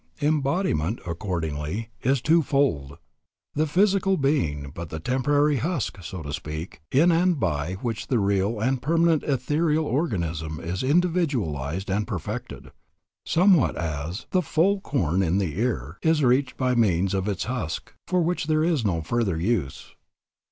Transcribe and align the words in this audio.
Embodiment, 0.23 0.97
accordingly, 1.05 1.91
is 2.01 2.23
two 2.23 2.41
fold, 2.41 2.97
the 3.53 3.67
physical 3.67 4.17
being 4.17 4.71
but 4.73 4.89
the 4.89 4.99
temporary 4.99 5.57
husk, 5.57 6.01
so 6.01 6.23
to 6.23 6.33
speak, 6.33 6.81
in 6.91 7.11
and 7.11 7.39
by 7.39 7.73
which 7.83 8.07
the 8.07 8.17
real 8.17 8.59
and 8.59 8.81
permanent 8.81 9.21
ethereal 9.21 9.85
organism 9.85 10.59
is 10.59 10.81
individualized 10.81 11.87
and 11.91 12.07
perfected, 12.07 12.71
somewhat 13.27 13.77
as 13.77 14.25
'the 14.31 14.41
full 14.41 14.79
corn 14.81 15.21
in 15.21 15.37
the 15.37 15.59
ear' 15.59 15.99
is 16.01 16.23
reached 16.23 16.57
by 16.57 16.73
means 16.73 17.13
of 17.13 17.27
its 17.27 17.43
husk, 17.43 17.93
for 18.07 18.23
which 18.23 18.47
there 18.47 18.63
is 18.63 18.83
no 18.83 19.01
further 19.03 19.37
use. 19.39 19.93